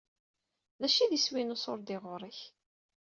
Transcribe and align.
D 0.81 0.83
acu 0.87 0.99
i 1.03 1.05
d 1.09 1.13
iswi 1.17 1.41
n 1.43 1.53
uṣurdi 1.55 1.97
ɣuṛ-k? 2.03 2.39